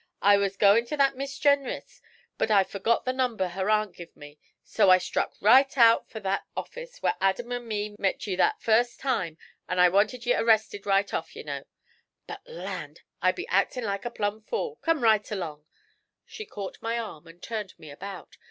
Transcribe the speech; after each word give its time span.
I 0.23 0.35
was 0.37 0.57
goin' 0.57 0.87
to 0.87 0.97
that 0.97 1.15
Miss 1.15 1.37
Jenrys, 1.37 2.01
but 2.39 2.49
I 2.49 2.63
forgot 2.63 3.05
the 3.05 3.13
number 3.13 3.49
her 3.49 3.69
aunt 3.69 3.95
give 3.95 4.17
me, 4.17 4.29
and 4.29 4.37
so 4.63 4.89
I 4.89 4.97
struck 4.97 5.35
right 5.39 5.77
out 5.77 6.09
for 6.09 6.19
that 6.21 6.43
office 6.57 7.03
where 7.03 7.13
Adam 7.21 7.51
and 7.51 7.67
me 7.67 7.95
met 7.99 8.25
ye 8.25 8.35
that 8.37 8.63
first 8.63 8.99
time 8.99 9.37
when 9.67 9.77
I 9.77 9.89
wanted 9.89 10.25
ye 10.25 10.33
arristed 10.33 10.87
right 10.87 11.13
off, 11.13 11.35
ye 11.35 11.43
know. 11.43 11.65
But, 12.25 12.41
land! 12.49 13.01
I 13.21 13.31
be 13.31 13.47
actin' 13.49 13.83
like 13.83 14.03
a 14.03 14.09
plum 14.09 14.41
fool. 14.41 14.79
Come 14.81 15.03
right 15.03 15.29
along!' 15.29 15.65
She 16.25 16.47
caught 16.47 16.81
my 16.81 16.97
arm 16.97 17.27
and 17.27 17.39
turned 17.39 17.75
me 17.77 17.91
about. 17.91 18.37